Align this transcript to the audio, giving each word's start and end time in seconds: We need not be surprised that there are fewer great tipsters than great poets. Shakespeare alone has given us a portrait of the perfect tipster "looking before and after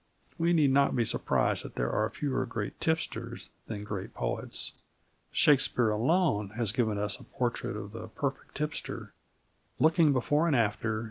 We 0.39 0.51
need 0.53 0.71
not 0.71 0.95
be 0.95 1.05
surprised 1.05 1.63
that 1.63 1.75
there 1.75 1.91
are 1.91 2.09
fewer 2.09 2.43
great 2.47 2.79
tipsters 2.81 3.51
than 3.67 3.83
great 3.83 4.15
poets. 4.15 4.73
Shakespeare 5.31 5.91
alone 5.91 6.49
has 6.57 6.71
given 6.71 6.97
us 6.97 7.19
a 7.19 7.23
portrait 7.23 7.77
of 7.77 7.91
the 7.91 8.07
perfect 8.07 8.55
tipster 8.55 9.13
"looking 9.77 10.11
before 10.11 10.47
and 10.47 10.55
after 10.55 10.99